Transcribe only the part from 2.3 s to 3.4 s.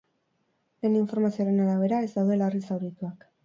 larri zaurituak.